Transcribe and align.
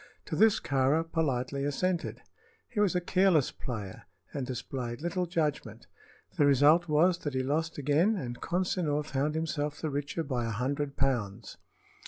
To 0.25 0.35
this 0.35 0.59
Kāra 0.59 1.03
politely 1.11 1.63
assented. 1.63 2.23
He 2.67 2.79
was 2.79 2.95
a 2.95 3.01
careless 3.01 3.51
player, 3.51 4.05
and 4.33 4.47
displayed 4.47 4.99
little 4.99 5.27
judgment. 5.27 5.85
The 6.39 6.45
result 6.47 6.87
was 6.87 7.19
that 7.19 7.35
he 7.35 7.43
lost 7.43 7.77
again, 7.77 8.15
and 8.15 8.41
Consinor 8.41 9.05
found 9.05 9.35
himself 9.35 9.79
the 9.79 9.91
richer 9.91 10.23
by 10.23 10.45
a 10.45 10.49
hundred 10.49 10.97
pounds. 10.97 11.57